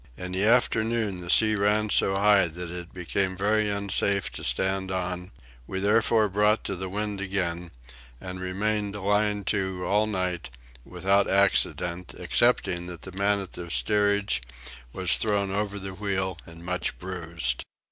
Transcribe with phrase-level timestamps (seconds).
[0.17, 4.89] In the afternoon the sea ran so high that it became very unsafe to stand
[4.89, 5.29] on:
[5.67, 7.69] we therefore brought to the wind again,
[8.19, 10.49] and remained lying to all night
[10.83, 14.41] without accident excepting that the man at the steerage
[14.91, 17.61] was thrown over the wheel and much bruised.